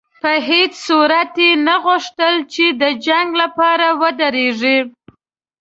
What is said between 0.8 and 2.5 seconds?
صورت یې نه غوښتل